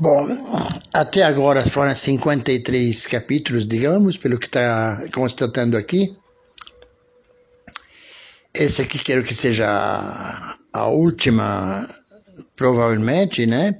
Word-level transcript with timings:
Bom, 0.00 0.26
até 0.92 1.22
agora 1.22 1.64
foram 1.64 1.94
53 1.94 3.06
capítulos, 3.06 3.64
digamos, 3.64 4.16
pelo 4.16 4.38
que 4.38 4.46
está 4.46 5.04
constatando 5.14 5.76
aqui. 5.76 6.16
Esse 8.52 8.82
aqui 8.82 8.98
quero 8.98 9.22
que 9.22 9.34
seja 9.34 10.56
a 10.72 10.86
última, 10.88 11.88
provavelmente, 12.56 13.46
né? 13.46 13.78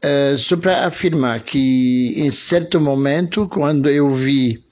É, 0.00 0.34
só 0.38 0.56
para 0.56 0.86
afirmar 0.86 1.44
que 1.44 2.14
em 2.16 2.30
certo 2.30 2.80
momento, 2.80 3.46
quando 3.48 3.90
eu 3.90 4.08
vi. 4.14 4.64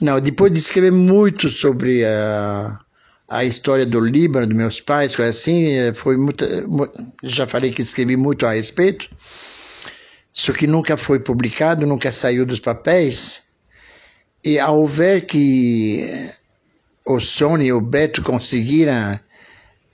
Não, 0.00 0.20
depois 0.20 0.52
de 0.52 0.60
escrever 0.60 0.92
muito 0.92 1.48
sobre 1.48 2.04
a, 2.04 2.78
a 3.28 3.44
história 3.44 3.86
do 3.86 3.98
Líbano, 3.98 4.46
dos 4.46 4.56
meus 4.56 4.80
pais, 4.80 5.16
coisa 5.16 5.30
assim, 5.30 5.72
é, 5.72 5.92
foi 5.92 6.16
muito, 6.16 6.44
já 7.24 7.46
falei 7.46 7.72
que 7.72 7.82
escrevi 7.82 8.16
muito 8.16 8.46
a 8.46 8.52
respeito 8.52 9.08
isso 10.34 10.52
que 10.52 10.66
nunca 10.66 10.96
foi 10.96 11.20
publicado, 11.20 11.86
nunca 11.86 12.10
saiu 12.10 12.44
dos 12.44 12.58
papéis. 12.58 13.40
E 14.44 14.58
ao 14.58 14.84
ver 14.86 15.26
que 15.26 16.28
o 17.06 17.20
Sony 17.20 17.66
e 17.66 17.72
o 17.72 17.80
Beto 17.80 18.20
conseguiram 18.20 19.18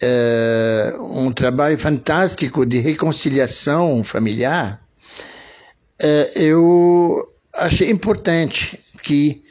uh, 0.02 1.18
um 1.18 1.30
trabalho 1.30 1.78
fantástico 1.78 2.64
de 2.64 2.78
reconciliação 2.78 4.02
familiar, 4.02 4.82
uh, 6.02 6.38
eu 6.38 7.30
achei 7.52 7.90
importante 7.90 8.80
que 9.02 9.44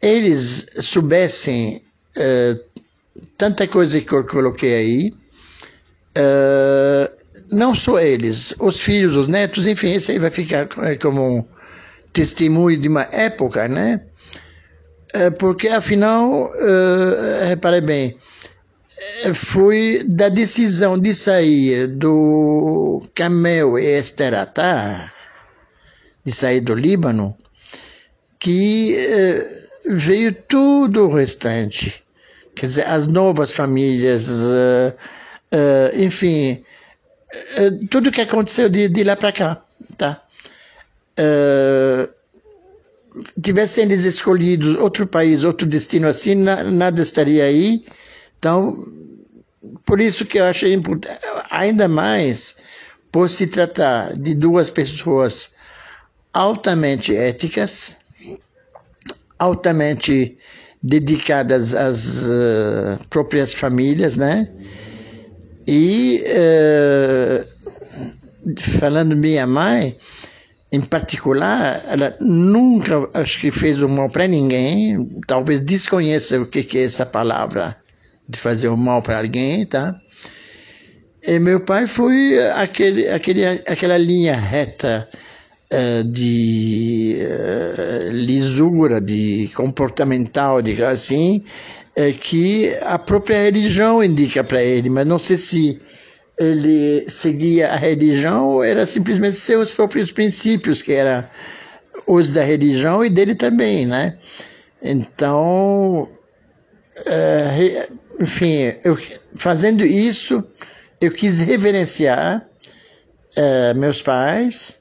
eles 0.00 0.66
soubessem 0.80 1.82
uh, 2.16 2.84
tanta 3.36 3.66
coisa 3.66 4.00
que 4.00 4.12
eu 4.12 4.24
coloquei 4.24 4.74
aí, 4.74 5.14
uh, 6.16 7.13
não 7.50 7.74
só 7.74 7.98
eles, 7.98 8.54
os 8.58 8.80
filhos, 8.80 9.16
os 9.16 9.28
netos, 9.28 9.66
enfim, 9.66 9.94
isso 9.94 10.10
aí 10.10 10.18
vai 10.18 10.30
ficar 10.30 10.68
é, 10.82 10.96
como 10.96 11.38
um 11.38 11.44
testemunho 12.12 12.78
de 12.78 12.88
uma 12.88 13.08
época, 13.12 13.68
né? 13.68 14.00
É, 15.12 15.30
porque 15.30 15.68
afinal, 15.68 16.50
uh, 16.50 17.48
repare 17.48 17.80
bem, 17.80 18.18
foi 19.34 20.04
da 20.08 20.28
decisão 20.28 20.98
de 20.98 21.14
sair 21.14 21.86
do 21.86 23.02
Camel 23.14 23.78
e 23.78 23.98
Esteratar, 23.98 25.12
de 26.24 26.32
sair 26.32 26.60
do 26.60 26.74
Líbano, 26.74 27.36
que 28.40 28.96
veio 29.86 30.32
tudo 30.32 31.08
o 31.08 31.14
restante. 31.14 32.02
Quer 32.56 32.66
dizer, 32.66 32.86
as 32.86 33.06
novas 33.06 33.50
famílias, 33.52 34.28
enfim, 35.94 36.64
uh, 37.58 37.86
tudo 37.88 38.12
que 38.12 38.20
aconteceu 38.20 38.68
de, 38.68 38.88
de 38.88 39.04
lá 39.04 39.16
para 39.16 39.32
cá, 39.32 39.64
tá? 39.96 40.22
Uh, 41.18 42.08
tivessem 43.42 43.84
eles 43.84 44.04
escolhido 44.04 44.82
outro 44.82 45.06
país, 45.06 45.44
outro 45.44 45.66
destino 45.66 46.08
assim, 46.08 46.34
na, 46.34 46.64
nada 46.64 47.00
estaria 47.02 47.44
aí. 47.44 47.84
Então, 48.38 48.86
por 49.84 50.00
isso 50.00 50.24
que 50.24 50.38
eu 50.38 50.44
achei 50.44 50.72
importante, 50.72 51.18
ainda 51.50 51.88
mais 51.88 52.56
por 53.12 53.30
se 53.30 53.46
tratar 53.46 54.16
de 54.16 54.34
duas 54.34 54.68
pessoas 54.70 55.52
altamente 56.32 57.14
éticas, 57.14 57.96
altamente 59.38 60.36
dedicadas 60.82 61.74
às 61.74 62.24
uh, 62.24 62.98
próprias 63.08 63.54
famílias, 63.54 64.16
né? 64.16 64.50
E 65.66 66.22
uh, 66.28 67.44
falando 68.78 69.16
minha 69.16 69.46
mãe, 69.46 69.96
em 70.70 70.80
particular, 70.80 71.84
ela 71.88 72.16
nunca 72.20 73.08
acho 73.14 73.40
que 73.40 73.50
fez 73.50 73.80
o 73.80 73.88
mal 73.88 74.10
para 74.10 74.26
ninguém, 74.26 75.08
talvez 75.26 75.60
desconheça 75.60 76.40
o 76.40 76.46
que, 76.46 76.62
que 76.62 76.78
é 76.78 76.84
essa 76.84 77.06
palavra 77.06 77.76
de 78.28 78.38
fazer 78.38 78.68
o 78.68 78.76
mal 78.76 79.00
para 79.00 79.18
alguém, 79.18 79.64
tá? 79.64 79.94
E 81.22 81.38
meu 81.38 81.60
pai 81.60 81.86
foi 81.86 82.38
aquele, 82.50 83.08
aquele, 83.08 83.46
aquela 83.46 83.96
linha 83.96 84.36
reta 84.36 85.08
uh, 85.72 86.04
de 86.04 87.16
uh, 87.20 88.08
lisura, 88.10 89.00
de 89.00 89.50
comportamental, 89.54 90.60
diga 90.60 90.90
assim, 90.90 91.44
é 91.96 92.12
que 92.12 92.74
a 92.82 92.98
própria 92.98 93.42
religião 93.42 94.02
indica 94.02 94.42
para 94.42 94.62
ele, 94.62 94.90
mas 94.90 95.06
não 95.06 95.18
sei 95.18 95.36
se 95.36 95.80
ele 96.38 97.08
seguia 97.08 97.72
a 97.72 97.76
religião 97.76 98.48
ou 98.50 98.64
era 98.64 98.84
simplesmente 98.84 99.36
seus 99.36 99.70
próprios 99.70 100.10
princípios, 100.10 100.82
que 100.82 100.92
era 100.92 101.30
os 102.06 102.30
da 102.30 102.42
religião 102.42 103.04
e 103.04 103.10
dele 103.10 103.34
também, 103.34 103.86
né? 103.86 104.18
Então, 104.82 106.08
é, 107.06 107.88
enfim, 108.20 108.74
eu, 108.82 108.98
fazendo 109.36 109.84
isso, 109.84 110.44
eu 111.00 111.12
quis 111.12 111.40
reverenciar 111.40 112.46
é, 113.36 113.72
meus 113.74 114.02
pais 114.02 114.78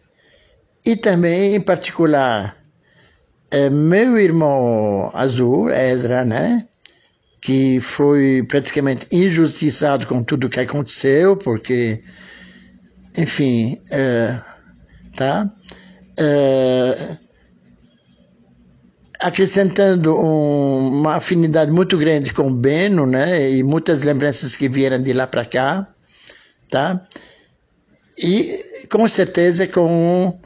e 0.85 0.95
também, 0.95 1.55
em 1.55 1.61
particular, 1.61 2.57
é, 3.51 3.69
meu 3.69 4.17
irmão 4.17 5.11
Azul, 5.13 5.69
Ezra, 5.69 6.25
né? 6.25 6.67
Que 7.43 7.81
foi 7.81 8.41
praticamente 8.47 9.05
injustiçado 9.11 10.07
com 10.07 10.23
tudo 10.23 10.49
que 10.49 10.61
aconteceu, 10.61 11.35
porque, 11.35 12.01
enfim, 13.17 13.81
é, 13.91 14.39
tá? 15.13 15.51
É, 16.17 17.17
acrescentando 19.19 20.17
um, 20.17 21.01
uma 21.01 21.15
afinidade 21.15 21.69
muito 21.69 21.97
grande 21.97 22.33
com 22.33 22.47
o 22.47 22.53
Beno, 22.53 23.05
né? 23.05 23.51
E 23.51 23.61
muitas 23.61 24.03
lembranças 24.03 24.55
que 24.55 24.69
vieram 24.69 25.03
de 25.03 25.11
lá 25.11 25.27
para 25.27 25.43
cá, 25.43 25.85
tá? 26.69 27.05
E 28.17 28.85
com 28.89 29.05
certeza 29.05 29.67
com 29.67 30.39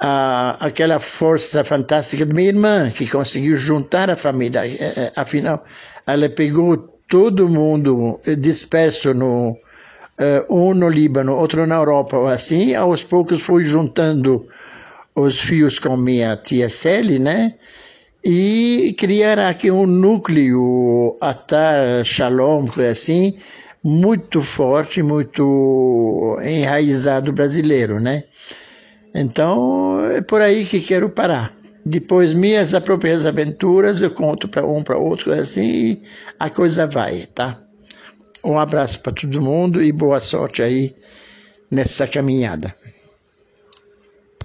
a, 0.00 0.56
aquela 0.58 0.98
força 0.98 1.62
fantástica 1.62 2.26
de 2.26 2.34
minha 2.34 2.48
irmã, 2.48 2.90
que 2.90 3.06
conseguiu 3.06 3.56
juntar 3.56 4.10
a 4.10 4.16
família. 4.16 4.66
É, 4.66 4.72
é, 4.74 5.12
afinal, 5.14 5.64
ela 6.06 6.28
pegou 6.28 6.76
todo 7.08 7.48
mundo 7.48 8.18
disperso 8.38 9.12
no 9.12 9.50
uh, 10.18 10.54
um 10.54 10.74
no 10.74 10.88
Líbano, 10.88 11.36
outro 11.36 11.66
na 11.66 11.76
Europa, 11.76 12.32
assim, 12.32 12.74
aos 12.74 13.02
poucos 13.02 13.42
foi 13.42 13.64
juntando 13.64 14.46
os 15.14 15.40
fios 15.40 15.78
com 15.78 15.96
minha 15.96 16.36
tia 16.36 16.68
Sally, 16.68 17.18
né? 17.18 17.54
E 18.24 18.94
criar 18.98 19.38
aqui 19.38 19.70
um 19.70 19.86
núcleo 19.86 21.16
Atar 21.20 22.04
Shalom, 22.04 22.66
assim, 22.90 23.36
muito 23.82 24.40
forte, 24.42 25.02
muito 25.02 26.38
enraizado 26.42 27.32
brasileiro, 27.32 28.00
né? 28.00 28.24
Então, 29.14 30.00
é 30.06 30.22
por 30.22 30.40
aí 30.40 30.64
que 30.64 30.80
quero 30.80 31.10
parar. 31.10 31.61
Depois, 31.84 32.32
minhas 32.32 32.78
próprias 32.78 33.26
aventuras, 33.26 34.00
eu 34.02 34.10
conto 34.10 34.46
para 34.46 34.64
um, 34.64 34.82
para 34.82 34.96
outro, 34.96 35.32
assim, 35.32 35.62
e 35.62 36.02
a 36.38 36.48
coisa 36.48 36.86
vai, 36.86 37.26
tá? 37.26 37.60
Um 38.44 38.58
abraço 38.58 39.00
para 39.00 39.12
todo 39.12 39.42
mundo 39.42 39.82
e 39.82 39.90
boa 39.90 40.20
sorte 40.20 40.62
aí 40.62 40.94
nessa 41.70 42.06
caminhada. 42.06 42.74